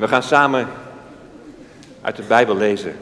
[0.00, 0.68] We gaan samen
[2.00, 2.96] uit de Bijbel lezen.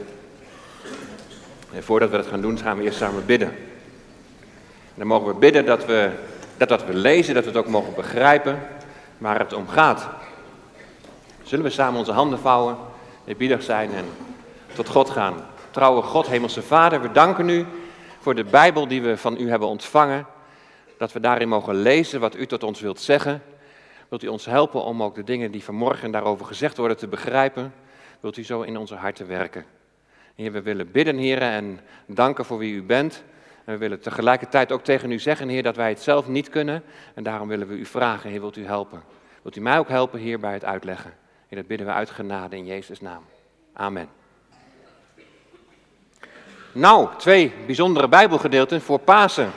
[1.73, 3.47] En voordat we dat gaan doen, gaan we eerst samen bidden.
[3.47, 6.11] En dan mogen we bidden dat we
[6.57, 8.59] dat wat we lezen, dat we het ook mogen begrijpen
[9.17, 10.07] waar het om gaat.
[11.43, 12.77] Zullen we samen onze handen vouwen,
[13.25, 14.05] eerbiedig zijn en
[14.73, 15.45] tot God gaan.
[15.71, 17.65] Trouwe God, Hemelse Vader, we danken u
[18.19, 20.25] voor de Bijbel die we van u hebben ontvangen.
[20.97, 23.41] Dat we daarin mogen lezen wat u tot ons wilt zeggen.
[24.09, 27.73] Wilt u ons helpen om ook de dingen die vanmorgen daarover gezegd worden te begrijpen?
[28.19, 29.65] Wilt u zo in onze harten werken?
[30.35, 33.23] Heer, we willen bidden, Heer, en danken voor wie u bent.
[33.65, 36.83] En we willen tegelijkertijd ook tegen u zeggen, Heer, dat wij het zelf niet kunnen.
[37.13, 39.03] En daarom willen we u vragen, Heer, wilt u helpen?
[39.41, 41.13] Wilt u mij ook helpen, Heer, bij het uitleggen?
[41.47, 43.23] Heer, dat bidden we uit genade in Jezus' naam.
[43.73, 44.09] Amen.
[46.71, 49.51] Nou, twee bijzondere Bijbelgedeelten voor Pasen.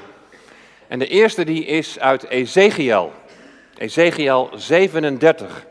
[0.89, 3.13] En de eerste die is uit Ezekiel.
[3.77, 5.67] Ezekiel 37.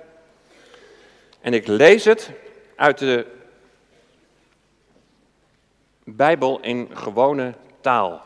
[1.41, 2.32] En ik lees het
[2.76, 3.26] uit de
[6.04, 8.22] Bijbel in gewone taal.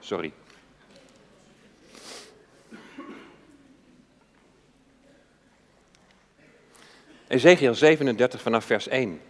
[0.00, 0.32] Sorry.
[7.26, 9.20] Ezekiel 37 vanaf vers 1.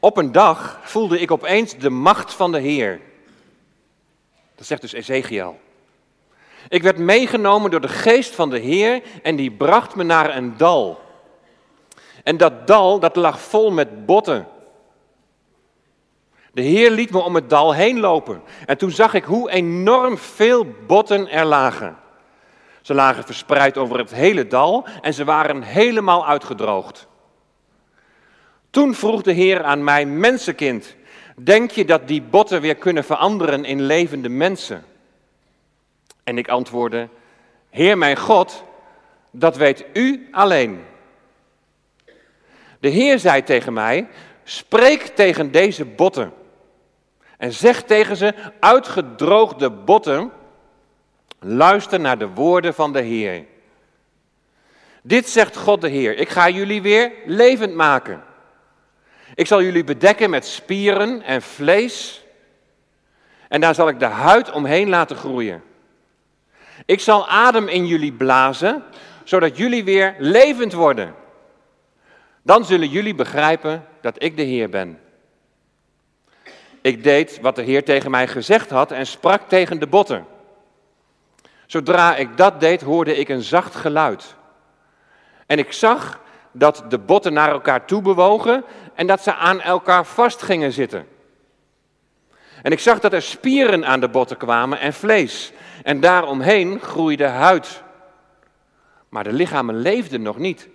[0.00, 3.00] Op een dag voelde ik opeens de macht van de Heer.
[4.54, 5.60] Dat zegt dus Ezekiel.
[6.68, 10.56] Ik werd meegenomen door de geest van de Heer en die bracht me naar een
[10.56, 11.00] dal.
[12.24, 14.48] En dat dal, dat lag vol met botten.
[16.52, 18.42] De Heer liet me om het dal heen lopen.
[18.66, 21.96] En toen zag ik hoe enorm veel botten er lagen.
[22.82, 27.08] Ze lagen verspreid over het hele dal en ze waren helemaal uitgedroogd.
[28.70, 30.94] Toen vroeg de Heer aan mij, mensenkind,
[31.36, 34.84] denk je dat die botten weer kunnen veranderen in levende mensen?
[36.24, 37.08] En ik antwoordde,
[37.70, 38.64] Heer mijn God,
[39.30, 40.84] dat weet u alleen.
[42.80, 44.08] De Heer zei tegen mij,
[44.44, 46.32] spreek tegen deze botten
[47.38, 50.32] en zeg tegen ze, uitgedroogde botten,
[51.38, 53.44] luister naar de woorden van de Heer.
[55.02, 58.22] Dit zegt God de Heer, ik ga jullie weer levend maken.
[59.34, 62.24] Ik zal jullie bedekken met spieren en vlees.
[63.48, 65.62] En daar zal ik de huid omheen laten groeien.
[66.86, 68.82] Ik zal adem in jullie blazen,
[69.24, 71.14] zodat jullie weer levend worden.
[72.42, 75.00] Dan zullen jullie begrijpen dat ik de Heer ben.
[76.80, 80.26] Ik deed wat de Heer tegen mij gezegd had en sprak tegen de botten.
[81.66, 84.34] Zodra ik dat deed, hoorde ik een zacht geluid.
[85.46, 86.20] En ik zag
[86.52, 88.64] dat de botten naar elkaar toe bewogen
[89.00, 91.06] en dat ze aan elkaar vast gingen zitten.
[92.62, 95.52] En ik zag dat er spieren aan de botten kwamen en vlees.
[95.82, 97.82] En daaromheen groeide huid.
[99.08, 100.68] Maar de lichamen leefden nog niet.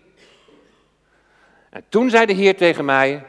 [1.69, 3.25] En toen zei de Heer tegen mij: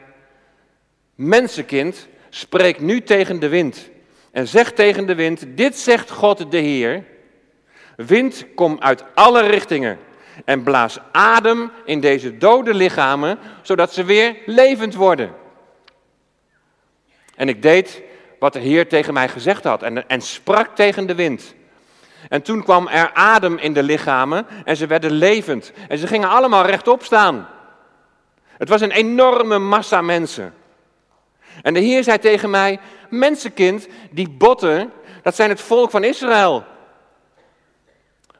[1.15, 3.89] Mensenkind, spreek nu tegen de wind.
[4.31, 7.03] En zeg tegen de wind: Dit zegt God de Heer.
[7.95, 9.99] Wind, kom uit alle richtingen
[10.45, 15.35] en blaas adem in deze dode lichamen, zodat ze weer levend worden.
[17.35, 18.01] En ik deed
[18.39, 21.55] wat de Heer tegen mij gezegd had en, en sprak tegen de wind.
[22.29, 25.71] En toen kwam er adem in de lichamen en ze werden levend.
[25.87, 27.47] En ze gingen allemaal rechtop staan.
[28.57, 30.53] Het was een enorme massa mensen.
[31.61, 36.63] En de Heer zei tegen mij: Mensenkind, die botten, dat zijn het volk van Israël.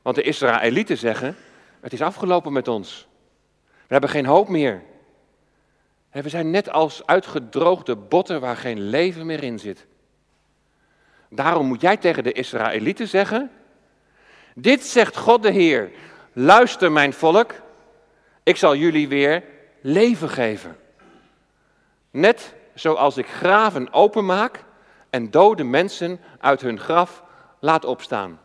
[0.02, 1.38] Want de Israëlieten zeggen:
[1.88, 3.08] Het is afgelopen met ons.
[3.64, 4.84] We hebben geen hoop meer.
[6.12, 9.86] We zijn net als uitgedroogde botten waar geen leven meer in zit.
[11.30, 13.52] Daarom moet jij tegen de Israëlieten zeggen:
[14.56, 15.92] Dit zegt God de Heer.
[16.34, 17.54] Luister, mijn volk,
[18.44, 19.44] ik zal jullie weer
[19.82, 20.78] leven geven.
[22.12, 24.64] Net zoals ik graven openmaak
[25.10, 27.24] en dode mensen uit hun graf
[27.60, 28.40] laat opstaan.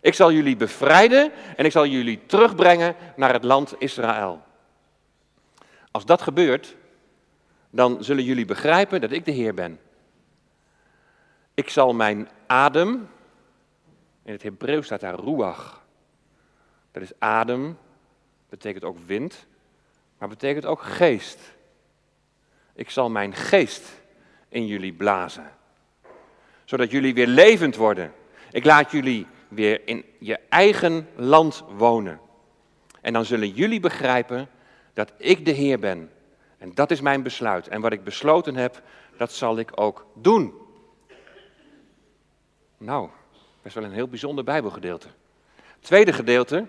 [0.00, 4.42] Ik zal jullie bevrijden en ik zal jullie terugbrengen naar het land Israël.
[5.90, 6.76] Als dat gebeurt,
[7.70, 9.80] dan zullen jullie begrijpen dat ik de Heer ben.
[11.54, 13.08] Ik zal mijn adem,
[14.24, 15.82] in het Hebreeuws staat daar ruach.
[16.92, 17.78] Dat is adem,
[18.48, 19.46] betekent ook wind,
[20.18, 21.38] maar betekent ook geest.
[22.74, 24.00] Ik zal mijn geest
[24.48, 25.50] in jullie blazen,
[26.64, 28.12] zodat jullie weer levend worden.
[28.50, 32.20] Ik laat jullie weer in je eigen land wonen.
[33.00, 34.48] En dan zullen jullie begrijpen
[34.92, 36.10] dat ik de Heer ben.
[36.58, 37.68] En dat is mijn besluit.
[37.68, 38.82] En wat ik besloten heb,
[39.16, 40.54] dat zal ik ook doen.
[42.78, 43.10] Nou,
[43.68, 45.08] Best wel een heel bijzonder Bijbelgedeelte.
[45.80, 46.66] Tweede gedeelte,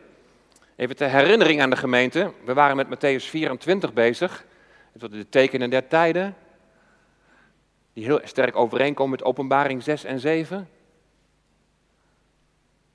[0.75, 2.33] even ter herinnering aan de gemeente.
[2.45, 4.45] We waren met Matthäus 24 bezig.
[4.91, 6.35] Wordt de tekenen der tijden.
[7.93, 10.69] Die heel sterk overeenkomen met openbaring 6 en 7.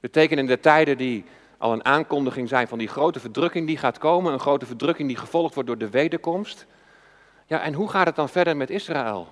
[0.05, 1.25] De tekenen der tijden die
[1.59, 4.33] al een aankondiging zijn van die grote verdrukking die gaat komen.
[4.33, 6.67] Een grote verdrukking die gevolgd wordt door de wederkomst.
[7.47, 9.29] Ja, en hoe gaat het dan verder met Israël?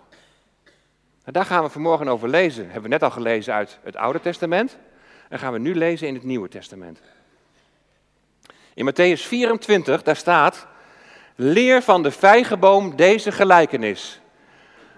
[0.64, 2.64] Nou, daar gaan we vanmorgen over lezen.
[2.64, 4.78] Hebben we net al gelezen uit het Oude Testament.
[5.28, 7.00] En gaan we nu lezen in het Nieuwe Testament.
[8.74, 10.66] In Matthäus 24, daar staat:
[11.34, 14.20] Leer van de vijgenboom deze gelijkenis.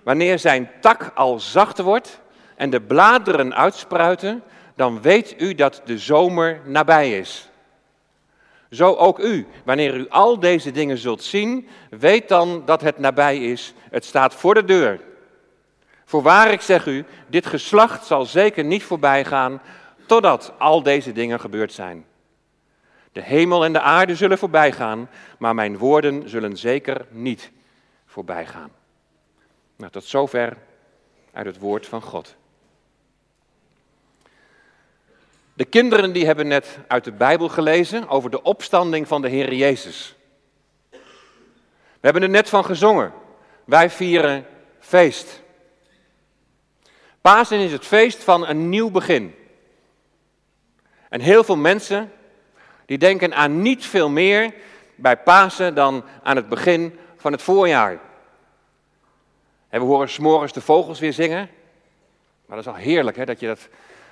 [0.03, 2.21] Wanneer zijn tak al zacht wordt
[2.57, 4.43] en de bladeren uitspruiten,
[4.75, 7.49] dan weet u dat de zomer nabij is.
[8.71, 13.39] Zo ook u, wanneer u al deze dingen zult zien, weet dan dat het nabij
[13.39, 13.75] is.
[13.91, 15.01] Het staat voor de deur.
[16.05, 19.61] Voorwaar ik zeg u, dit geslacht zal zeker niet voorbij gaan
[20.07, 22.07] totdat al deze dingen gebeurd zijn.
[23.13, 27.51] De hemel en de aarde zullen voorbij gaan, maar mijn woorden zullen zeker niet
[28.07, 28.71] voorbij gaan.
[29.77, 30.57] Nou, tot zover
[31.33, 32.37] uit het woord van God.
[35.55, 39.55] De kinderen die hebben net uit de Bijbel gelezen over de opstanding van de Heer
[39.55, 40.15] Jezus.
[40.91, 43.13] We hebben er net van gezongen.
[43.65, 44.47] Wij vieren
[44.79, 45.43] feest.
[47.21, 49.35] Pasen is het feest van een nieuw begin.
[51.09, 52.13] En heel veel mensen
[52.87, 54.55] die denken aan niet veel meer
[54.95, 58.01] bij Pasen dan aan het begin van het voorjaar.
[59.69, 61.51] En we horen s'morgens de vogels weer zingen.
[62.47, 63.69] Maar dat is al heerlijk hè, dat je dat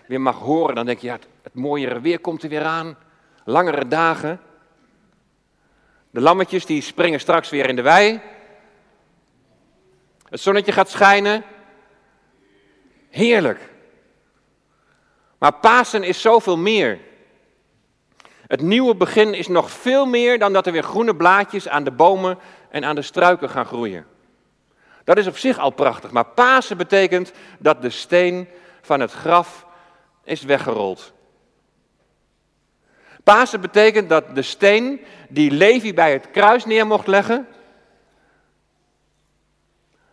[0.07, 0.75] weer mag horen.
[0.75, 2.97] Dan denk je, ja, het, het mooiere weer komt er weer aan.
[3.45, 4.41] Langere dagen.
[6.11, 8.21] De lammetjes die springen straks weer in de wei.
[10.29, 11.45] Het zonnetje gaat schijnen.
[13.11, 13.71] Heerlijk.
[15.39, 16.99] Maar Pasen is zoveel meer.
[18.47, 21.91] Het nieuwe begin is nog veel meer dan dat er weer groene blaadjes aan de
[21.91, 22.39] bomen
[22.71, 24.07] en aan de struiken gaan groeien.
[25.05, 28.49] Dat is op zich al prachtig, maar Pasen betekent dat de steen
[28.81, 29.67] van het graf
[30.25, 31.13] is weggerold.
[33.23, 37.47] Pasen betekent dat de steen die Levi bij het kruis neer mocht leggen,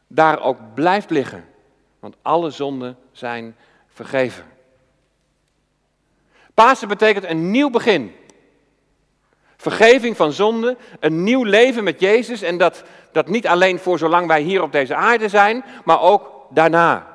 [0.08, 1.46] daar ook blijft liggen.
[2.00, 3.56] Want alle zonden zijn
[3.88, 4.46] vergeven.
[6.54, 8.16] Pasen betekent een nieuw begin.
[9.58, 14.28] Vergeving van zonde, een nieuw leven met Jezus en dat, dat niet alleen voor zolang
[14.28, 17.09] wij hier op deze aarde zijn, maar ook daarna.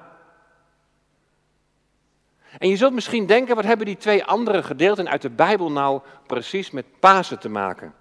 [2.59, 6.01] En je zult misschien denken, wat hebben die twee andere gedeelten uit de Bijbel nou
[6.27, 7.95] precies met Pasen te maken?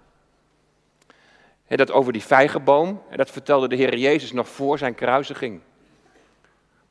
[1.68, 5.60] dat over die vijgenboom, dat vertelde de Heer Jezus nog voor zijn kruisiging.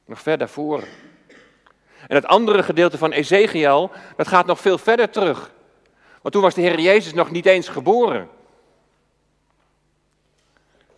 [0.05, 0.83] Nog ver daarvoor.
[2.07, 5.51] En het andere gedeelte van Ezekiel, dat gaat nog veel verder terug.
[6.21, 8.29] Want toen was de Heer Jezus nog niet eens geboren.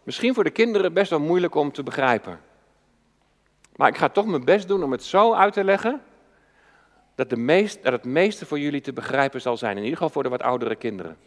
[0.03, 2.39] Misschien voor de kinderen best wel moeilijk om te begrijpen.
[3.75, 6.01] Maar ik ga toch mijn best doen om het zo uit te leggen
[7.15, 9.77] dat, de meest, dat het meeste voor jullie te begrijpen zal zijn.
[9.77, 11.17] In ieder geval voor de wat oudere kinderen.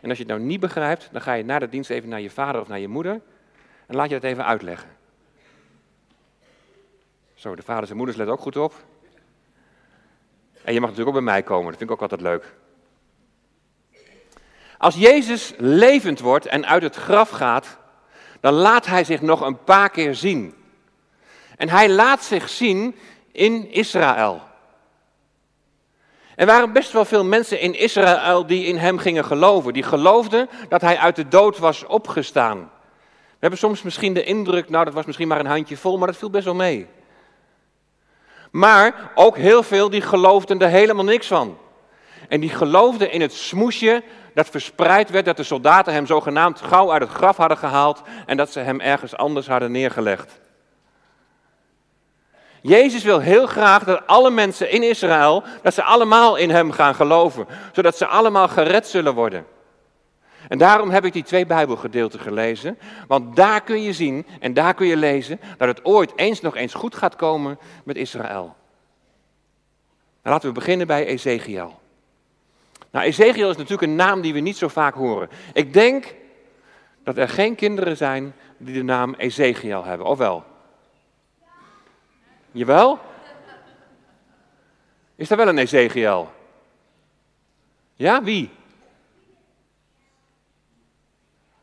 [0.00, 2.20] En als je het nou niet begrijpt, dan ga je na de dienst even naar
[2.20, 3.20] je vader of naar je moeder
[3.86, 4.88] en laat je het even uitleggen.
[7.34, 8.74] Zo, de vaders en moeders let ook goed op.
[10.64, 12.54] En je mag natuurlijk ook bij mij komen, dat vind ik ook altijd leuk.
[14.78, 17.78] Als Jezus levend wordt en uit het graf gaat,
[18.40, 20.54] dan laat hij zich nog een paar keer zien.
[21.56, 22.96] En hij laat zich zien
[23.32, 24.42] in Israël.
[26.40, 29.72] Er waren best wel veel mensen in Israël die in hem gingen geloven.
[29.72, 32.58] Die geloofden dat hij uit de dood was opgestaan.
[32.58, 36.06] We hebben soms misschien de indruk, nou dat was misschien maar een handje vol, maar
[36.06, 36.86] dat viel best wel mee.
[38.50, 41.58] Maar ook heel veel die geloofden er helemaal niks van.
[42.28, 44.02] En die geloofden in het smoesje
[44.34, 48.36] dat verspreid werd dat de soldaten hem zogenaamd gauw uit het graf hadden gehaald en
[48.36, 50.40] dat ze hem ergens anders hadden neergelegd.
[52.62, 56.94] Jezus wil heel graag dat alle mensen in Israël, dat ze allemaal in hem gaan
[56.94, 59.46] geloven, zodat ze allemaal gered zullen worden.
[60.48, 64.74] En daarom heb ik die twee Bijbelgedeelten gelezen, want daar kun je zien en daar
[64.74, 68.54] kun je lezen dat het ooit eens nog eens goed gaat komen met Israël.
[70.22, 71.78] Nou, laten we beginnen bij Ezekiel.
[72.90, 75.28] Nou, Ezekiel is natuurlijk een naam die we niet zo vaak horen.
[75.52, 76.14] Ik denk
[77.04, 80.44] dat er geen kinderen zijn die de naam Ezekiel hebben, of wel?
[82.52, 82.98] Jawel?
[85.14, 86.30] Is er wel een Ezekiel?
[87.94, 88.50] Ja, wie?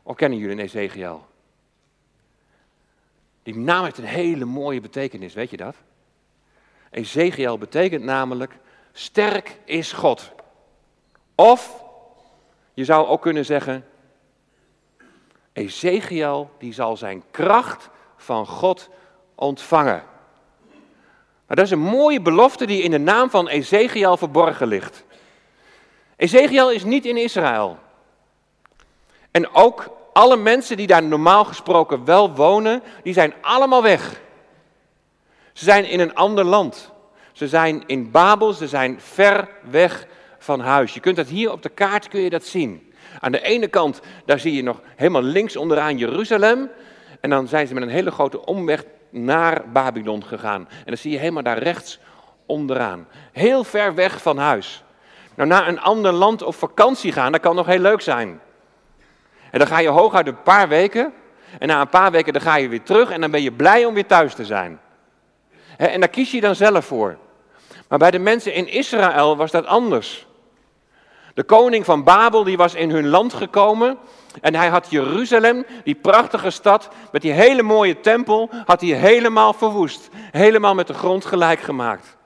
[0.02, 1.26] Of kennen jullie een Ezekiel?
[3.42, 5.74] Die naam heeft een hele mooie betekenis, weet je dat?
[6.90, 8.58] Ezekiel betekent namelijk
[8.92, 10.32] Sterk is God.
[11.34, 11.84] Of
[12.74, 13.86] je zou ook kunnen zeggen,
[15.52, 18.90] Ezekiel die zal zijn kracht van God
[19.34, 20.04] ontvangen.
[21.48, 25.04] Maar dat is een mooie belofte die in de naam van Ezekiel verborgen ligt.
[26.16, 27.78] Ezekiel is niet in Israël.
[29.30, 34.20] En ook alle mensen die daar normaal gesproken wel wonen, die zijn allemaal weg.
[35.52, 36.90] Ze zijn in een ander land.
[37.32, 40.06] Ze zijn in Babel, ze zijn ver weg
[40.38, 40.94] van huis.
[40.94, 42.92] Je kunt dat hier op de kaart kun je dat zien.
[43.20, 46.70] Aan de ene kant, daar zie je nog helemaal links onderaan Jeruzalem.
[47.20, 50.68] En dan zijn ze met een hele grote omweg naar Babylon gegaan.
[50.70, 51.98] En dan zie je helemaal daar rechts
[52.46, 53.08] onderaan.
[53.32, 54.84] Heel ver weg van huis.
[55.34, 58.40] Nou, naar een ander land op vakantie gaan, dat kan nog heel leuk zijn.
[59.50, 61.12] En dan ga je hooguit een paar weken.
[61.58, 63.84] En na een paar weken dan ga je weer terug en dan ben je blij
[63.84, 64.80] om weer thuis te zijn.
[65.76, 67.18] En daar kies je dan zelf voor.
[67.88, 70.26] Maar bij de mensen in Israël was dat anders.
[71.34, 73.98] De koning van Babel die was in hun land gekomen
[74.40, 79.52] en hij had Jeruzalem, die prachtige stad met die hele mooie tempel, had hij helemaal
[79.52, 80.08] verwoest.
[80.30, 82.16] Helemaal met de grond gelijk gemaakt.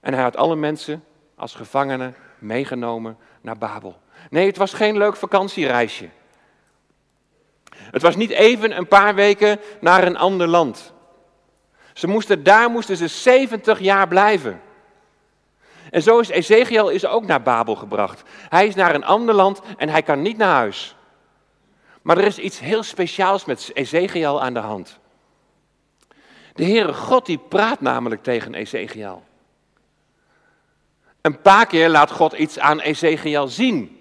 [0.00, 1.04] En hij had alle mensen
[1.36, 3.98] als gevangenen meegenomen naar Babel.
[4.30, 6.08] Nee, het was geen leuk vakantiereisje.
[7.76, 10.92] Het was niet even een paar weken naar een ander land.
[11.92, 14.60] Ze moesten, daar moesten ze 70 jaar blijven.
[15.90, 18.22] En zo is Ezekiel is ook naar Babel gebracht.
[18.48, 20.96] Hij is naar een ander land en hij kan niet naar huis.
[22.02, 24.98] Maar er is iets heel speciaals met Ezekiel aan de hand.
[26.54, 29.22] De Heere God die praat namelijk tegen Ezekiel.
[31.20, 34.00] Een paar keer laat God iets aan Ezekiel zien.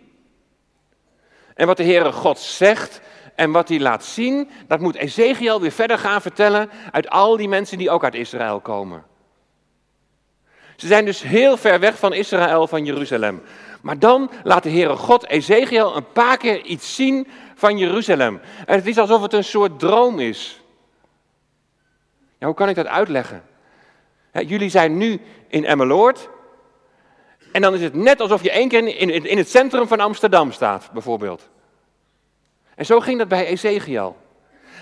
[1.54, 3.02] En wat de Heere God zegt
[3.36, 7.48] en wat hij laat zien, dat moet Ezekiel weer verder gaan vertellen uit al die
[7.48, 9.04] mensen die ook uit Israël komen.
[10.76, 13.42] Ze zijn dus heel ver weg van Israël, van Jeruzalem.
[13.82, 18.42] Maar dan laat de Heere God Ezekiel een paar keer iets zien van Jeruzalem.
[18.66, 20.62] En het is alsof het een soort droom is.
[22.40, 23.44] Hoe kan ik dat uitleggen?
[24.32, 26.30] jullie zijn nu in Emmeloord.
[27.52, 30.00] En dan is het net alsof je één keer in, in, in het centrum van
[30.00, 31.50] Amsterdam staat, bijvoorbeeld.
[32.76, 34.18] En zo ging dat bij Ezekiel.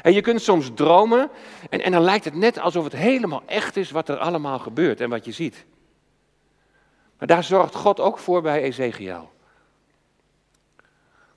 [0.01, 1.29] En je kunt soms dromen
[1.69, 5.01] en, en dan lijkt het net alsof het helemaal echt is wat er allemaal gebeurt
[5.01, 5.65] en wat je ziet.
[7.17, 9.31] Maar daar zorgt God ook voor bij Ezekiel.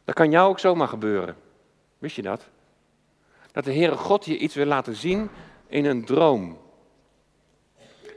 [0.04, 1.36] Dat kan jou ook zomaar gebeuren.
[1.98, 2.48] Wist je dat?
[3.52, 5.30] Dat de Heere God je iets wil laten zien
[5.66, 6.58] in een droom.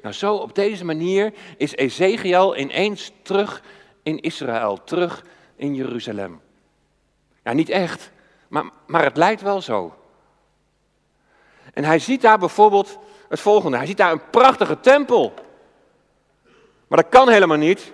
[0.01, 3.63] Nou, zo op deze manier is Ezekiel ineens terug
[4.03, 5.23] in Israël, terug
[5.55, 6.41] in Jeruzalem.
[7.43, 8.11] Ja, niet echt,
[8.47, 9.93] maar, maar het lijkt wel zo.
[11.73, 12.97] En hij ziet daar bijvoorbeeld
[13.29, 13.77] het volgende.
[13.77, 15.33] Hij ziet daar een prachtige tempel.
[16.89, 17.93] Maar dat kan helemaal niet,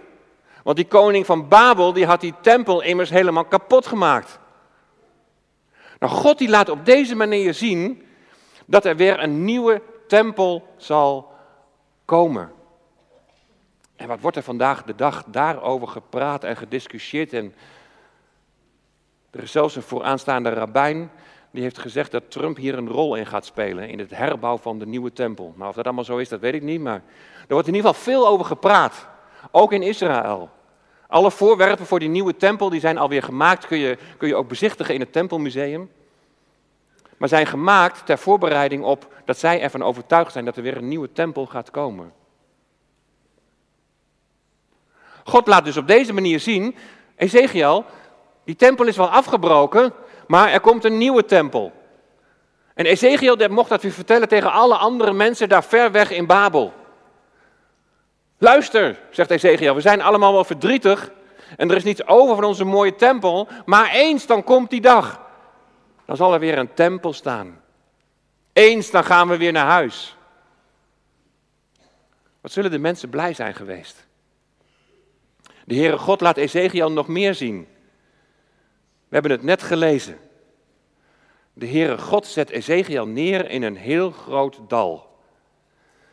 [0.64, 4.40] want die koning van Babel die had die tempel immers helemaal kapot gemaakt.
[6.00, 8.08] Nou, God die laat op deze manier zien
[8.66, 11.34] dat er weer een nieuwe tempel zal
[12.06, 12.52] komen.
[13.96, 17.34] En wat wordt er vandaag de dag daarover gepraat en gediscussieerd?
[17.34, 17.56] En
[19.32, 21.12] er is zelfs een vooraanstaande rabbijn
[21.56, 24.80] die heeft gezegd dat Trump hier een rol in gaat spelen in het herbouw van
[24.80, 25.54] de nieuwe tempel.
[25.56, 26.82] Maar of dat allemaal zo is, dat weet ik niet.
[26.82, 27.02] Maar
[27.48, 29.08] er wordt in ieder geval veel over gepraat,
[29.52, 30.50] ook in Israël.
[31.08, 34.48] Alle voorwerpen voor die nieuwe tempel die zijn alweer gemaakt, kun je, kun je ook
[34.48, 35.92] bezichtigen in het Tempelmuseum.
[37.18, 40.88] Maar zijn gemaakt ter voorbereiding op dat zij ervan overtuigd zijn dat er weer een
[40.88, 42.14] nieuwe tempel gaat komen.
[45.24, 46.76] God laat dus op deze manier zien,
[47.16, 47.86] Ezekiel,
[48.44, 49.94] die tempel is wel afgebroken,
[50.28, 51.72] maar er komt een nieuwe tempel.
[52.74, 56.74] En Ezekiel mocht dat weer vertellen tegen alle andere mensen daar ver weg in Babel.
[58.38, 61.12] Luister, zegt Ezekiel, we zijn allemaal wel verdrietig
[61.58, 65.22] en er is niets over van onze mooie tempel, maar eens dan komt die dag.
[66.06, 67.62] Dan zal er weer een tempel staan.
[68.54, 70.16] Eens dan gaan we weer naar huis.
[72.42, 74.08] Wat zullen de mensen blij zijn geweest?
[75.66, 77.68] De Heere God laat Ezekiel nog meer zien.
[79.16, 80.18] We hebben het net gelezen.
[81.54, 85.20] De Heere God zet Ezekiel neer in een heel groot dal.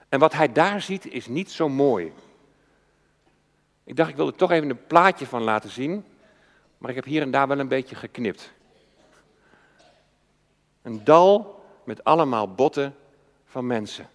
[0.08, 2.12] En wat hij daar ziet is niet zo mooi.
[3.84, 6.04] Ik dacht, ik wilde toch even een plaatje van laten zien.
[6.78, 8.52] Maar ik heb hier en daar wel een beetje geknipt.
[10.82, 12.94] Een dal met allemaal botten
[13.44, 14.08] van mensen.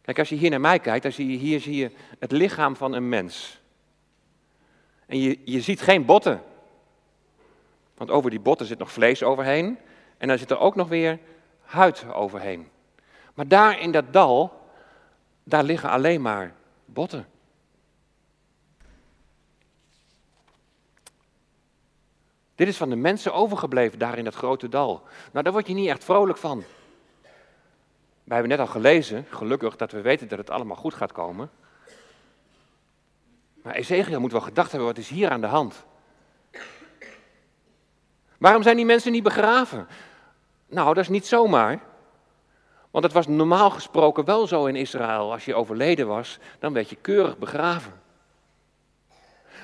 [0.00, 2.76] Kijk, als je hier naar mij kijkt, dan zie je hier zie je het lichaam
[2.76, 3.57] van een mens.
[5.08, 6.42] En je, je ziet geen botten.
[7.94, 9.78] Want over die botten zit nog vlees overheen.
[10.18, 11.18] En daar zit er ook nog weer
[11.60, 12.68] huid overheen.
[13.34, 14.52] Maar daar in dat dal,
[15.44, 17.26] daar liggen alleen maar botten.
[22.54, 25.02] Dit is van de mensen overgebleven daar in dat grote dal.
[25.32, 26.64] Nou, daar word je niet echt vrolijk van.
[28.24, 31.50] Wij hebben net al gelezen, gelukkig dat we weten dat het allemaal goed gaat komen.
[33.68, 35.84] Maar Ezekiel moet wel gedacht hebben, wat is hier aan de hand?
[38.38, 39.88] Waarom zijn die mensen niet begraven?
[40.66, 41.80] Nou, dat is niet zomaar.
[42.90, 45.32] Want het was normaal gesproken wel zo in Israël.
[45.32, 47.92] Als je overleden was, dan werd je keurig begraven.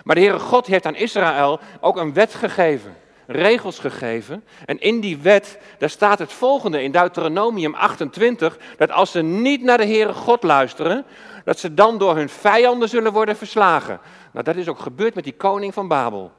[0.05, 4.45] Maar de Heere God heeft aan Israël ook een wet gegeven, regels gegeven.
[4.64, 9.62] En in die wet, daar staat het volgende in Deuteronomium 28, dat als ze niet
[9.62, 11.04] naar de Heere God luisteren,
[11.45, 14.00] dat ze dan door hun vijanden zullen worden verslagen.
[14.33, 16.33] Nou, dat is ook gebeurd met die koning van Babel.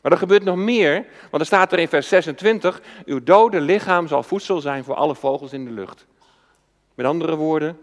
[0.00, 4.08] Maar er gebeurt nog meer, want er staat er in vers 26, uw dode lichaam
[4.08, 6.06] zal voedsel zijn voor alle vogels in de lucht.
[6.94, 7.78] Met andere woorden,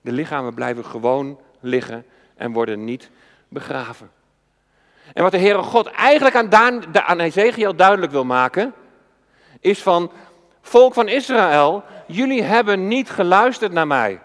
[0.00, 2.04] de lichamen blijven gewoon liggen
[2.36, 3.10] en worden niet
[3.48, 4.10] begraven.
[5.12, 8.74] En wat de Heere God eigenlijk aan, Daan, aan Ezekiel duidelijk wil maken,
[9.60, 10.12] is van,
[10.60, 14.20] volk van Israël, jullie hebben niet geluisterd naar mij.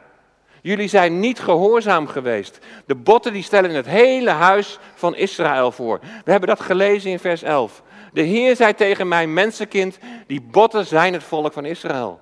[0.62, 2.60] Jullie zijn niet gehoorzaam geweest.
[2.86, 6.00] De botten die stellen het hele huis van Israël voor.
[6.25, 7.84] We hebben dat gelezen in vers 11.
[8.13, 12.20] De Heer zei tegen mij, mensenkind, die botten zijn het volk van Israël.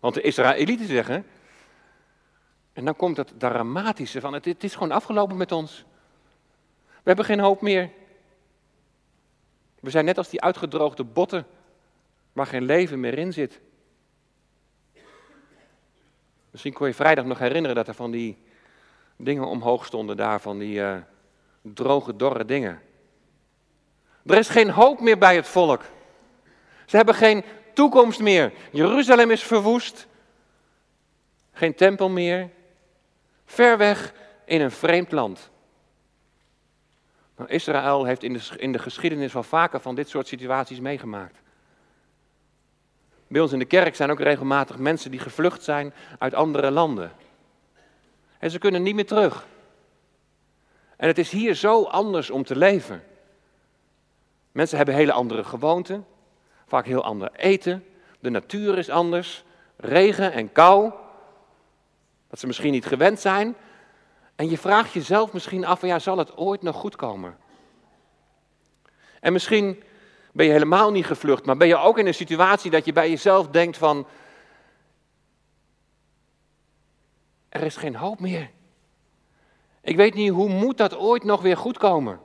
[0.00, 1.26] Want de Israëlieten zeggen,
[2.72, 5.84] en dan komt het dramatische van, het, het is gewoon afgelopen met ons.
[7.08, 7.90] We hebben geen hoop meer.
[9.80, 11.46] We zijn net als die uitgedroogde botten,
[12.32, 13.60] waar geen leven meer in zit.
[16.50, 18.38] Misschien kon je vrijdag nog herinneren dat er van die
[19.16, 20.96] dingen omhoog stonden daar, van die uh,
[21.62, 22.82] droge, dorre dingen.
[24.26, 25.84] Er is geen hoop meer bij het volk.
[26.86, 28.52] Ze hebben geen toekomst meer.
[28.72, 30.06] Jeruzalem is verwoest.
[31.52, 32.50] Geen tempel meer.
[33.44, 35.50] Ver weg in een vreemd land.
[37.38, 41.40] Nou, Israël heeft in de, in de geschiedenis wel vaker van dit soort situaties meegemaakt.
[43.26, 47.12] Bij ons in de kerk zijn ook regelmatig mensen die gevlucht zijn uit andere landen.
[48.38, 49.46] En ze kunnen niet meer terug.
[50.96, 53.04] En het is hier zo anders om te leven.
[54.52, 56.06] Mensen hebben hele andere gewoonten,
[56.66, 57.84] vaak heel ander eten.
[58.18, 59.44] De natuur is anders,
[59.76, 60.92] regen en kou.
[62.28, 63.56] Dat ze misschien niet gewend zijn.
[64.38, 67.36] En je vraagt jezelf misschien af, ja, zal het ooit nog goed komen?
[69.20, 69.82] En misschien
[70.32, 73.10] ben je helemaal niet gevlucht, maar ben je ook in een situatie dat je bij
[73.10, 74.06] jezelf denkt van,
[77.48, 78.50] er is geen hoop meer.
[79.80, 82.20] Ik weet niet, hoe moet dat ooit nog weer goed komen?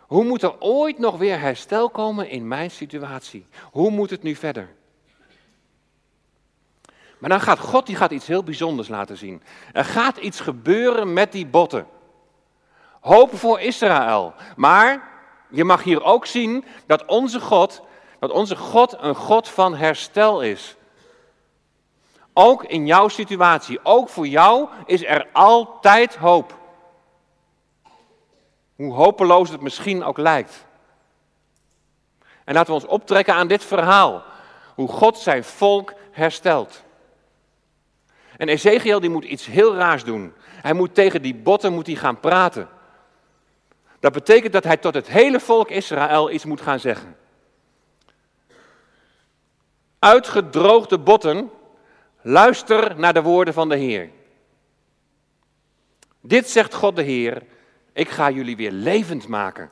[0.00, 3.46] Hoe moet er ooit nog weer herstel komen in mijn situatie?
[3.70, 4.74] Hoe moet het nu verder?
[7.20, 9.42] Maar dan gaat God die gaat iets heel bijzonders laten zien.
[9.72, 11.86] Er gaat iets gebeuren met die botten.
[13.00, 14.34] Hoop voor Israël.
[14.56, 15.08] Maar
[15.50, 17.82] je mag hier ook zien dat onze God,
[18.18, 20.76] dat onze God een God van herstel is.
[22.32, 26.58] Ook in jouw situatie, ook voor jou is er altijd hoop.
[28.76, 30.66] Hoe hopeloos het misschien ook lijkt.
[32.44, 34.22] En laten we ons optrekken aan dit verhaal.
[34.74, 36.82] Hoe God zijn volk herstelt.
[38.40, 40.32] En Ezekiel die moet iets heel raars doen.
[40.44, 42.68] Hij moet tegen die botten moet hij gaan praten.
[43.98, 47.16] Dat betekent dat hij tot het hele volk Israël iets moet gaan zeggen.
[49.98, 51.50] Uitgedroogde botten,
[52.20, 54.10] luister naar de woorden van de Heer.
[56.20, 57.42] Dit zegt God de Heer,
[57.92, 59.70] ik ga jullie weer levend maken.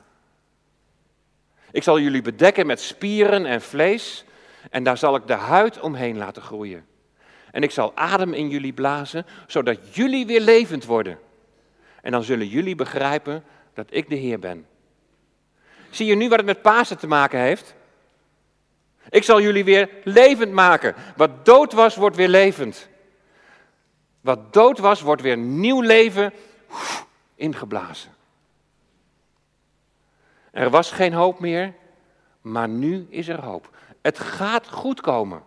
[1.71, 4.25] Ik zal jullie bedekken met spieren en vlees
[4.69, 6.87] en daar zal ik de huid omheen laten groeien.
[7.51, 11.19] En ik zal adem in jullie blazen, zodat jullie weer levend worden.
[12.01, 14.67] En dan zullen jullie begrijpen dat ik de Heer ben.
[15.89, 17.75] Zie je nu wat het met Pasen te maken heeft?
[19.09, 20.95] Ik zal jullie weer levend maken.
[21.15, 22.87] Wat dood was, wordt weer levend.
[24.21, 26.33] Wat dood was, wordt weer nieuw leven
[27.35, 28.11] ingeblazen.
[30.51, 31.73] Er was geen hoop meer,
[32.41, 33.69] maar nu is er hoop.
[34.01, 35.43] Het gaat goed komen.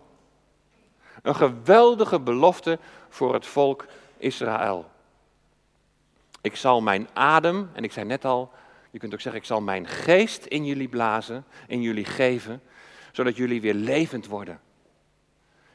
[1.23, 3.85] Een geweldige belofte voor het volk
[4.17, 4.85] Israël.
[6.41, 8.51] Ik zal mijn adem, en ik zei net al,
[8.91, 12.61] je kunt ook zeggen, ik zal mijn geest in jullie blazen, in jullie geven,
[13.11, 14.59] zodat jullie weer levend worden.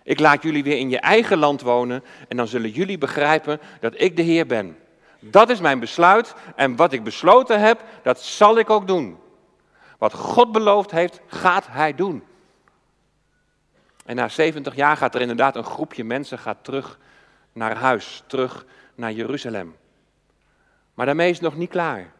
[0.02, 4.00] Ik laat jullie weer in je eigen land wonen en dan zullen jullie begrijpen dat
[4.00, 4.78] ik de Heer ben.
[5.20, 9.18] Dat is mijn besluit en wat ik besloten heb, dat zal ik ook doen.
[9.98, 12.22] Wat God beloofd heeft, gaat Hij doen.
[14.09, 16.99] En na 70 jaar gaat er inderdaad een groepje mensen gaat terug
[17.53, 19.77] naar huis, terug naar Jeruzalem.
[20.94, 22.12] Maar daarmee is het nog niet klaar.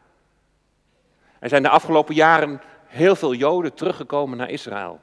[1.38, 5.01] Er zijn de afgelopen jaren heel veel Joden teruggekomen naar Israël.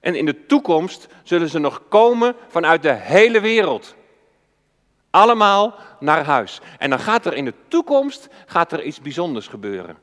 [0.00, 3.94] En in de toekomst zullen ze nog komen vanuit de hele wereld.
[5.10, 6.60] Allemaal naar huis.
[6.78, 9.98] En dan gaat er in de toekomst gaat er iets bijzonders gebeuren.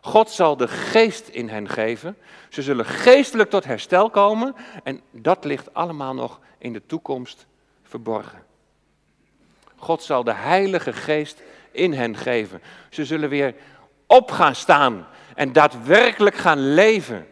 [0.00, 2.16] God zal de geest in hen geven.
[2.48, 4.54] Ze zullen geestelijk tot herstel komen.
[4.82, 7.46] En dat ligt allemaal nog in de toekomst
[7.82, 8.42] verborgen.
[9.76, 12.62] God zal de Heilige Geest in hen geven.
[12.90, 13.54] Ze zullen weer
[14.06, 17.26] op gaan staan en daadwerkelijk gaan leven.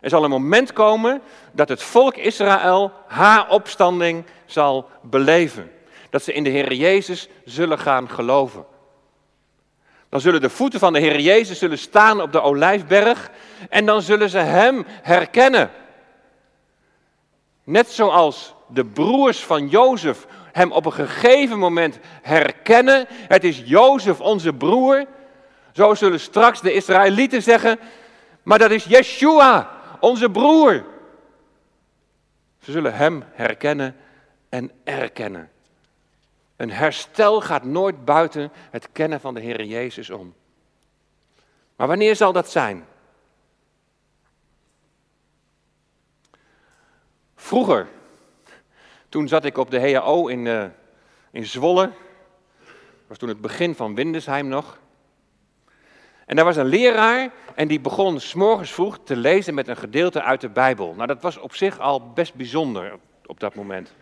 [0.00, 1.22] Er zal een moment komen
[1.52, 5.70] dat het volk Israël haar opstanding zal beleven.
[6.10, 8.64] Dat ze in de Heer Jezus zullen gaan geloven.
[10.08, 13.30] Dan zullen de voeten van de Heer Jezus zullen staan op de Olijfberg
[13.68, 15.70] en dan zullen ze Hem herkennen.
[17.64, 23.06] Net zoals de broers van Jozef hem op een gegeven moment herkennen.
[23.10, 25.06] Het is Jozef, onze broer.
[25.72, 27.78] Zo zullen straks de Israëlieten zeggen,
[28.42, 30.84] maar dat is Yeshua, onze broer.
[32.62, 33.96] Ze zullen hem herkennen
[34.48, 35.50] en erkennen.
[36.58, 40.34] Een herstel gaat nooit buiten het kennen van de Heer Jezus om.
[41.76, 42.86] Maar wanneer zal dat zijn?
[47.34, 47.86] Vroeger,
[49.08, 50.64] toen zat ik op de HAO in, uh,
[51.30, 51.86] in Zwolle.
[51.86, 54.78] Dat was toen het begin van Windesheim nog.
[56.26, 60.22] En daar was een leraar en die begon s'morgens vroeg te lezen met een gedeelte
[60.22, 60.94] uit de Bijbel.
[60.94, 63.94] Nou, dat was op zich al best bijzonder op dat moment.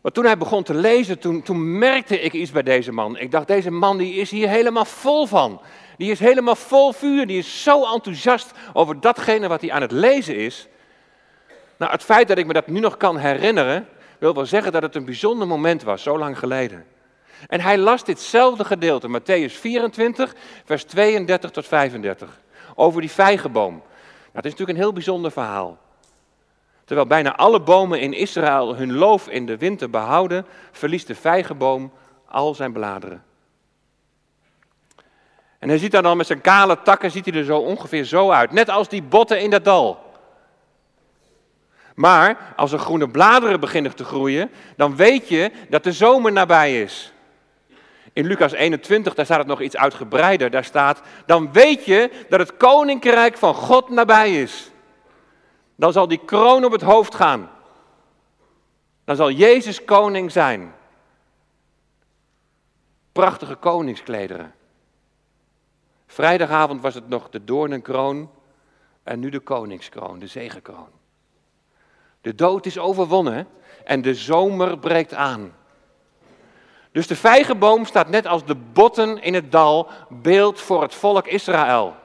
[0.00, 3.18] Maar toen hij begon te lezen, toen, toen merkte ik iets bij deze man.
[3.18, 5.60] Ik dacht, deze man die is hier helemaal vol van.
[5.96, 9.92] Die is helemaal vol vuur, die is zo enthousiast over datgene wat hij aan het
[9.92, 10.68] lezen is.
[11.76, 14.82] Nou, het feit dat ik me dat nu nog kan herinneren, wil wel zeggen dat
[14.82, 16.86] het een bijzonder moment was, zo lang geleden.
[17.46, 20.34] En hij las ditzelfde gedeelte, Matthäus 24,
[20.64, 22.40] vers 32 tot 35,
[22.74, 23.72] over die vijgenboom.
[23.72, 23.82] Nou,
[24.32, 25.78] dat is natuurlijk een heel bijzonder verhaal.
[26.90, 31.92] Terwijl bijna alle bomen in Israël hun loof in de winter behouden, verliest de vijgenboom
[32.28, 33.24] al zijn bladeren.
[35.58, 38.52] En hij ziet dan met zijn kale takken, ziet hij er zo ongeveer zo uit.
[38.52, 40.12] Net als die botten in dat dal.
[41.94, 46.82] Maar als er groene bladeren beginnen te groeien, dan weet je dat de zomer nabij
[46.82, 47.12] is.
[48.12, 50.50] In Lucas 21, daar staat het nog iets uitgebreider.
[50.50, 54.69] Daar staat, dan weet je dat het koninkrijk van God nabij is.
[55.80, 57.50] Dan zal die kroon op het hoofd gaan.
[59.04, 60.74] Dan zal Jezus koning zijn.
[63.12, 64.54] Prachtige koningsklederen.
[66.06, 68.30] Vrijdagavond was het nog de doornenkroon
[69.02, 70.88] en nu de koningskroon, de zegenkroon.
[72.20, 73.48] De dood is overwonnen
[73.84, 75.54] en de zomer breekt aan.
[76.92, 81.26] Dus de vijgenboom staat net als de botten in het dal beeld voor het volk
[81.26, 81.99] Israël.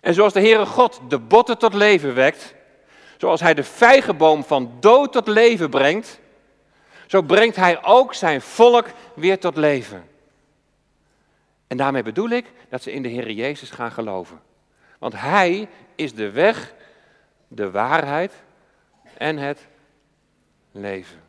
[0.00, 2.54] En zoals de Heere God de botten tot leven wekt,
[3.16, 6.20] zoals hij de vijgenboom van dood tot leven brengt,
[7.06, 10.08] zo brengt hij ook zijn volk weer tot leven.
[11.66, 14.40] En daarmee bedoel ik dat ze in de Heer Jezus gaan geloven.
[14.98, 16.74] Want hij is de weg,
[17.48, 18.32] de waarheid
[19.16, 19.66] en het
[20.72, 21.22] leven.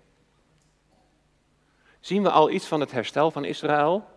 [2.00, 4.11] Zien we al iets van het herstel van Israël?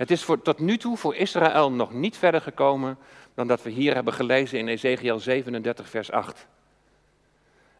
[0.00, 2.98] Het is voor, tot nu toe voor Israël nog niet verder gekomen
[3.34, 6.46] dan dat we hier hebben gelezen in Ezekiel 37, vers 8.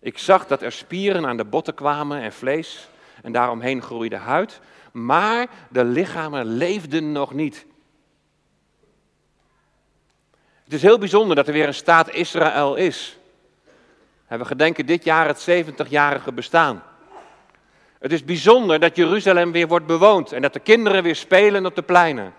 [0.00, 2.88] Ik zag dat er spieren aan de botten kwamen en vlees
[3.22, 4.61] en daaromheen groeide huid,
[4.92, 7.66] maar de lichamen leefden nog niet.
[10.64, 13.18] Het is heel bijzonder dat er weer een staat Israël is.
[14.28, 16.83] We gedenken dit jaar het 70-jarige bestaan.
[18.00, 21.74] Het is bijzonder dat Jeruzalem weer wordt bewoond en dat de kinderen weer spelen op
[21.74, 22.34] de pleinen.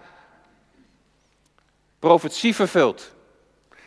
[2.00, 3.14] Profetie vervuld.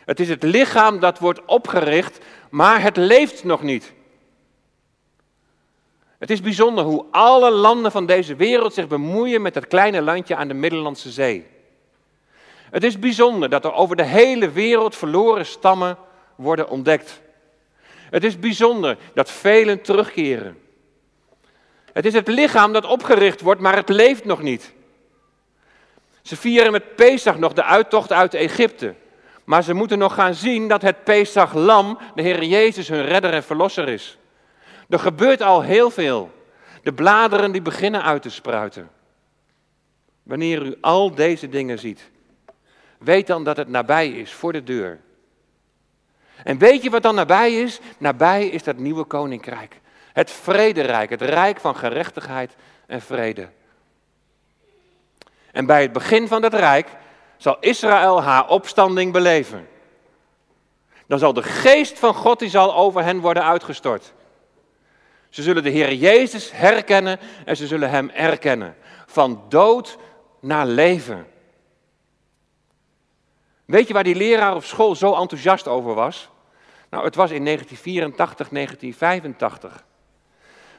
[0.05, 3.93] Het is het lichaam dat wordt opgericht, maar het leeft nog niet.
[6.17, 10.35] Het is bijzonder hoe alle landen van deze wereld zich bemoeien met dat kleine landje
[10.35, 11.47] aan de Middellandse Zee.
[12.69, 15.97] Het is bijzonder dat er over de hele wereld verloren stammen
[16.35, 17.21] worden ontdekt.
[18.09, 20.63] Het is bijzonder dat velen terugkeren.
[21.95, 24.73] Het is het lichaam dat opgericht wordt, maar het leeft nog niet.
[26.21, 28.95] Ze vieren met Pesach nog de uittocht uit Egypte.
[29.43, 33.43] Maar ze moeten nog gaan zien dat het Pesach-lam, de Heer Jezus, hun redder en
[33.43, 34.17] verlosser is.
[34.89, 36.31] Er gebeurt al heel veel.
[36.83, 38.89] De bladeren die beginnen uit te spruiten.
[40.23, 42.09] Wanneer u al deze dingen ziet,
[42.97, 44.99] weet dan dat het nabij is, voor de deur.
[46.43, 47.79] En weet je wat dan nabij is?
[47.97, 49.83] Nabij is dat nieuwe koninkrijk.
[50.15, 52.55] Het vrederijk, het rijk van gerechtigheid
[52.87, 53.49] en vrede.
[55.51, 56.89] En bij het begin van dat rijk
[57.37, 59.67] zal Israël haar opstanding beleven.
[61.07, 64.13] Dan zal de geest van God die zal over hen worden uitgestort.
[65.29, 68.75] Ze zullen de Heer Jezus herkennen en ze zullen Hem erkennen.
[69.05, 69.97] Van dood
[70.39, 71.27] naar leven.
[73.65, 76.29] Weet je waar die leraar op school zo enthousiast over was?
[76.89, 79.83] Nou, het was in 1984, 1985.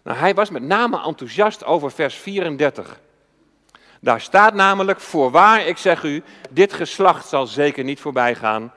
[0.06, 3.00] Nou, hij was met name enthousiast over vers 34.
[4.00, 8.72] Daar staat namelijk, voorwaar, ik zeg u, dit geslacht zal zeker niet voorbij gaan,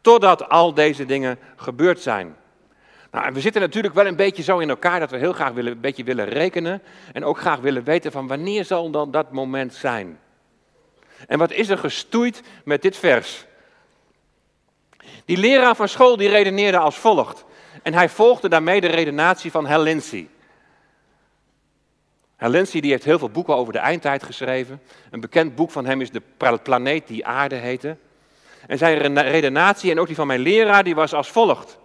[0.00, 2.36] totdat al deze dingen gebeurd zijn.
[3.10, 5.52] Nou, en we zitten natuurlijk wel een beetje zo in elkaar dat we heel graag
[5.52, 9.32] willen, een beetje willen rekenen en ook graag willen weten van wanneer zal dan dat
[9.32, 10.18] moment zijn.
[11.26, 13.46] En wat is er gestoeid met dit vers?
[15.24, 17.44] Die leraar van school die redeneerde als volgt.
[17.82, 19.86] En hij volgde daarmee de redenatie van Hal.
[22.48, 24.80] Lindsey die heeft heel veel boeken over de eindtijd geschreven.
[25.10, 26.22] Een bekend boek van hem is De
[26.62, 27.96] planeet die aarde heette.
[28.66, 31.78] En zijn redenatie en ook die van mijn leraar die was als volgt.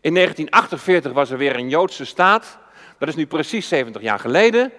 [0.00, 2.58] In 1948 was er weer een Joodse staat.
[2.98, 4.72] Dat is nu precies 70 jaar geleden.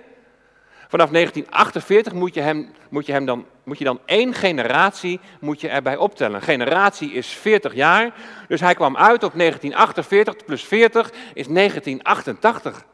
[0.88, 5.62] Vanaf 1948 moet je hem, moet je hem dan, moet je dan één generatie moet
[5.62, 6.42] je erbij optellen.
[6.42, 8.14] Generatie is 40 jaar.
[8.48, 12.86] Dus hij kwam uit op 1948 plus 40 is 1988.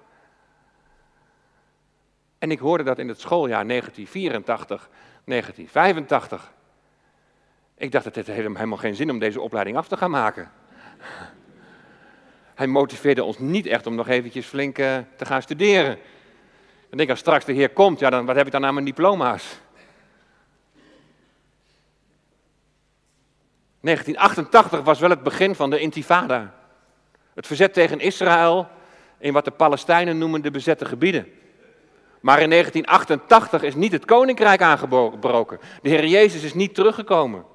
[2.44, 4.90] En ik hoorde dat in het schooljaar 1984,
[5.26, 6.54] 1985.
[7.78, 10.52] Ik dacht, het heeft helemaal geen zin om deze opleiding af te gaan maken.
[12.56, 15.98] Hij motiveerde ons niet echt om nog eventjes flink uh, te gaan studeren.
[16.90, 18.86] Ik denk, als straks de Heer komt, ja, dan, wat heb ik dan aan mijn
[18.86, 19.60] diploma's?
[23.80, 26.54] 1988 was wel het begin van de intifada.
[27.34, 28.68] Het verzet tegen Israël
[29.18, 31.42] in wat de Palestijnen noemen de bezette gebieden.
[32.24, 35.60] Maar in 1988 is niet het koninkrijk aangebroken.
[35.82, 37.46] De Heer Jezus is niet teruggekomen.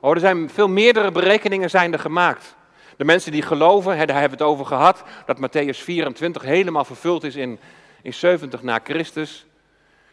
[0.00, 2.56] Oh, er zijn veel meerdere berekeningen zijn er gemaakt.
[2.96, 7.24] De mensen die geloven, daar hebben we het over gehad, dat Matthäus 24 helemaal vervuld
[7.24, 7.58] is in,
[8.02, 9.46] in 70 na Christus.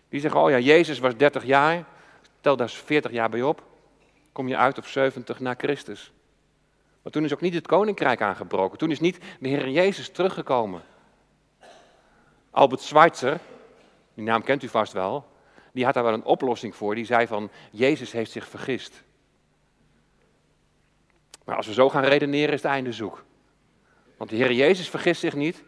[0.09, 1.83] Die zeggen, oh ja, Jezus was 30 jaar,
[2.41, 3.63] tel daar 40 jaar bij op,
[4.31, 6.11] kom je uit op 70 na Christus.
[7.01, 10.81] Maar toen is ook niet het koninkrijk aangebroken, toen is niet de Heer Jezus teruggekomen.
[12.51, 13.39] Albert Schweitzer,
[14.13, 15.25] die naam kent u vast wel,
[15.71, 16.95] die had daar wel een oplossing voor.
[16.95, 19.03] Die zei van, Jezus heeft zich vergist.
[21.45, 23.23] Maar als we zo gaan redeneren is het einde zoek.
[24.17, 25.63] Want de Heer Jezus vergist zich niet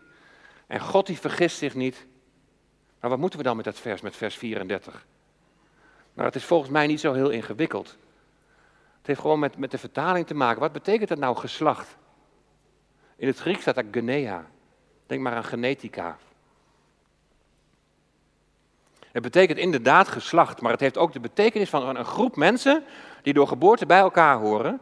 [0.68, 2.06] en God die vergist zich niet.
[3.00, 5.06] Maar wat moeten we dan met dat vers, met vers 34?
[6.14, 7.98] Nou, het is volgens mij niet zo heel ingewikkeld.
[8.98, 10.62] Het heeft gewoon met, met de vertaling te maken.
[10.62, 11.98] Wat betekent dat nou geslacht?
[13.16, 14.50] In het Grieks staat dat genea.
[15.06, 16.18] Denk maar aan genetica.
[19.16, 22.84] Het betekent inderdaad geslacht, maar het heeft ook de betekenis van een groep mensen
[23.22, 24.80] die door geboorte bij elkaar horen.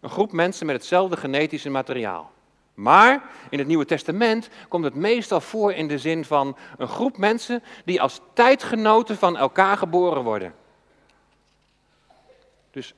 [0.00, 2.30] Een groep mensen met hetzelfde genetische materiaal.
[2.74, 7.16] Maar in het Nieuwe Testament komt het meestal voor in de zin van een groep
[7.16, 10.54] mensen die als tijdgenoten van elkaar geboren worden.
[12.70, 12.94] Dus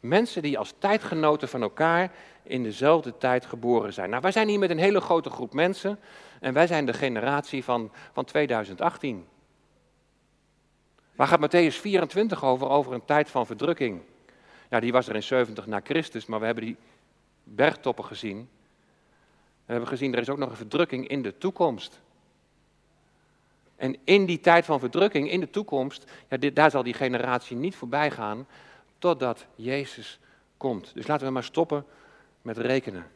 [0.00, 2.10] mensen die als tijdgenoten van elkaar
[2.42, 4.10] in dezelfde tijd geboren zijn.
[4.10, 5.98] Nou, wij zijn hier met een hele grote groep mensen
[6.40, 9.26] en wij zijn de generatie van, van 2018.
[11.16, 12.68] Waar gaat Matthäus 24 over?
[12.68, 14.00] Over een tijd van verdrukking.
[14.70, 16.76] Ja, die was er in 70 na Christus, maar we hebben die
[17.44, 18.48] bergtoppen gezien.
[19.64, 22.00] We hebben gezien, er is ook nog een verdrukking in de toekomst.
[23.76, 27.76] En in die tijd van verdrukking, in de toekomst, ja, daar zal die generatie niet
[27.76, 28.46] voorbij gaan
[28.98, 30.18] totdat Jezus
[30.56, 30.94] komt.
[30.94, 31.84] Dus laten we maar stoppen
[32.42, 33.06] met rekenen.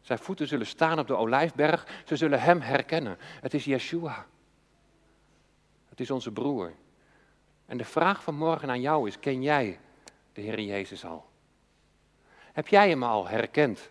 [0.00, 3.16] Zijn voeten zullen staan op de olijfberg, ze zullen hem herkennen.
[3.40, 4.26] Het is Yeshua.
[5.94, 6.72] Het is onze broer.
[7.66, 9.78] En de vraag van morgen aan jou is: ken jij
[10.32, 11.26] de Heer Jezus al?
[12.52, 13.90] Heb jij hem al herkend?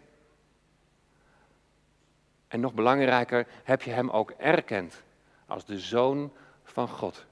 [2.48, 5.04] En nog belangrijker, heb je hem ook erkend
[5.48, 7.26] als de Zoon van God?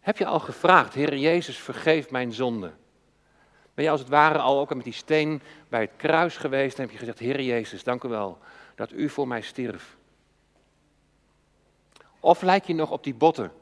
[0.00, 2.72] Heb je al gevraagd, Heer Jezus, vergeef mijn zonde?
[3.74, 6.82] Ben je als het ware al ook met die steen bij het kruis geweest en
[6.82, 8.38] heb je gezegd, Heer Jezus, dank u wel
[8.74, 9.96] dat u voor mij stierf?
[12.26, 13.52] Of lijk je nog op die botten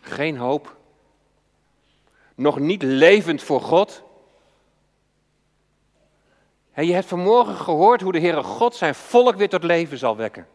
[0.00, 0.76] geen hoop.
[2.34, 4.02] Nog niet levend voor God.
[6.72, 10.16] En je hebt vanmorgen gehoord hoe de Heere God zijn volk weer tot leven zal
[10.16, 10.46] wekken.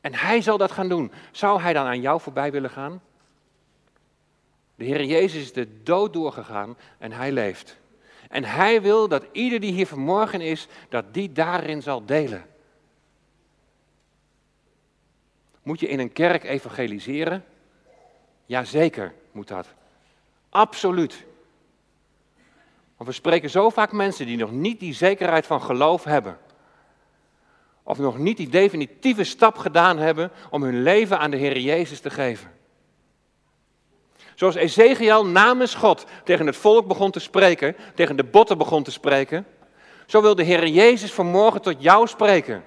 [0.00, 1.12] En hij zal dat gaan doen.
[1.30, 3.02] Zou hij dan aan jou voorbij willen gaan?
[4.74, 7.76] De Heer Jezus is de dood doorgegaan en hij leeft.
[8.28, 12.50] En hij wil dat ieder die hier vanmorgen is, dat die daarin zal delen.
[15.62, 17.44] Moet je in een kerk evangeliseren?
[18.46, 19.66] Jazeker moet dat.
[20.48, 21.24] Absoluut.
[22.96, 26.38] Want we spreken zo vaak mensen die nog niet die zekerheid van geloof hebben.
[27.82, 32.00] Of nog niet die definitieve stap gedaan hebben om hun leven aan de Heer Jezus
[32.00, 32.50] te geven.
[34.34, 38.90] Zoals Ezekiel namens God tegen het volk begon te spreken, tegen de botten begon te
[38.90, 39.46] spreken,
[40.06, 42.64] zo wil de Heer Jezus vanmorgen tot jou spreken.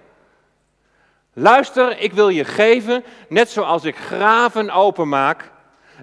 [1.37, 5.51] Luister, ik wil je geven, net zoals ik graven openmaak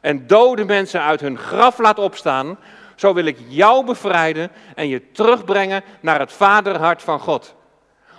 [0.01, 2.59] en dode mensen uit hun graf laat opstaan,
[2.95, 7.55] zo wil ik jou bevrijden en je terugbrengen naar het vaderhart van God.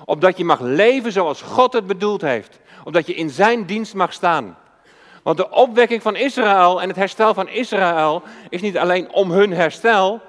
[0.05, 2.59] Opdat je mag leven zoals God het bedoeld heeft.
[2.83, 4.57] Opdat je in zijn dienst mag staan.
[5.23, 9.53] Want de opwekking van Israël en het herstel van Israël is niet alleen om hun
[9.53, 10.21] herstel,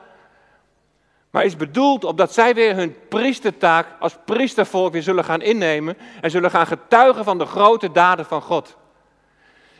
[1.35, 6.31] maar is bedoeld opdat zij weer hun priestertaak als priestervolk weer zullen gaan innemen en
[6.31, 8.77] zullen gaan getuigen van de grote daden van God.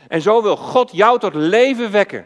[0.07, 2.25] En zo wil God jou tot leven wekken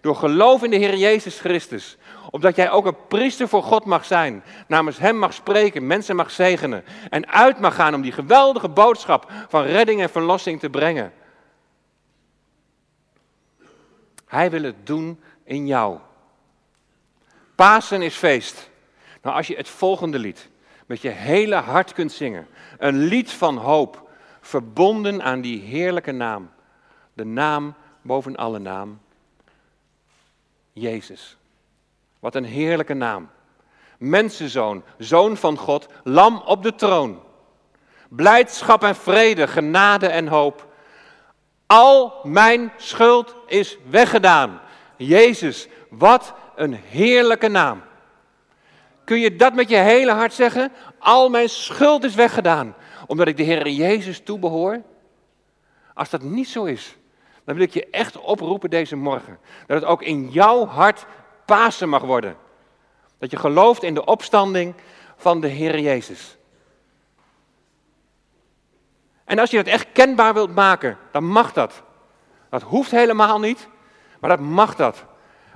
[0.00, 1.96] door geloof in de Heer Jezus Christus.
[2.30, 6.30] Opdat jij ook een priester voor God mag zijn, namens Hem mag spreken, mensen mag
[6.30, 11.12] zegenen en uit mag gaan om die geweldige boodschap van redding en verlossing te brengen.
[14.26, 15.98] Hij wil het doen in jou.
[17.54, 18.69] Pasen is feest.
[19.22, 20.48] Nou, als je het volgende lied
[20.86, 22.46] met je hele hart kunt zingen,
[22.78, 26.50] een lied van hoop, verbonden aan die heerlijke naam,
[27.12, 29.00] de naam boven alle naam,
[30.72, 31.36] Jezus.
[32.18, 33.30] Wat een heerlijke naam.
[33.98, 37.20] Mensenzoon, zoon van God, lam op de troon.
[38.08, 40.68] Blijdschap en vrede, genade en hoop.
[41.66, 44.60] Al mijn schuld is weggedaan.
[44.96, 47.82] Jezus, wat een heerlijke naam.
[49.10, 50.72] Kun je dat met je hele hart zeggen?
[50.98, 52.74] Al mijn schuld is weggedaan,
[53.06, 54.82] omdat ik de Heer Jezus toebehoor?
[55.94, 56.96] Als dat niet zo is,
[57.44, 59.38] dan wil ik je echt oproepen deze morgen.
[59.66, 61.06] Dat het ook in jouw hart
[61.44, 62.36] Pasen mag worden.
[63.18, 64.74] Dat je gelooft in de opstanding
[65.16, 66.36] van de Heer Jezus.
[69.24, 71.82] En als je dat echt kenbaar wilt maken, dan mag dat.
[72.50, 73.68] Dat hoeft helemaal niet,
[74.20, 75.04] maar dat mag dat.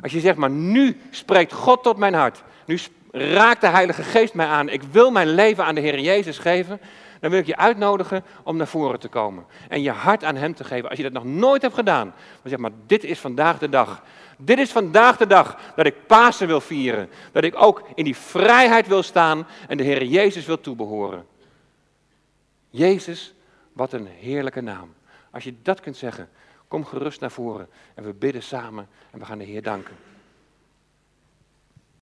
[0.02, 2.42] Als je zegt, maar nu spreekt God tot mijn hart.
[2.66, 2.78] Nu
[3.14, 4.68] raakt de Heilige Geest mij aan.
[4.68, 6.80] Ik wil mijn leven aan de Heer Jezus geven.
[7.20, 9.44] Dan wil ik je uitnodigen om naar voren te komen.
[9.68, 10.88] En je hart aan Hem te geven.
[10.88, 12.14] Als je dat nog nooit hebt gedaan.
[12.42, 14.02] Dan zeg maar, dit is vandaag de dag.
[14.38, 17.10] Dit is vandaag de dag dat ik Pasen wil vieren.
[17.32, 21.26] Dat ik ook in die vrijheid wil staan en de Heer Jezus wil toebehoren.
[22.70, 23.34] Jezus,
[23.72, 24.94] wat een heerlijke naam.
[25.30, 26.28] Als je dat kunt zeggen,
[26.68, 29.96] kom gerust naar voren en we bidden samen en we gaan de Heer danken.